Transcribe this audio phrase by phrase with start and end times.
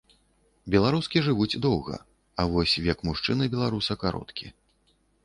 [0.75, 1.95] Беларускі жывуць доўга,
[2.39, 4.51] а вось век мужчыны-беларуса кароткі.